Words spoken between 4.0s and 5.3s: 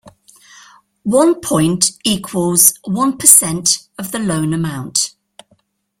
the loan amount.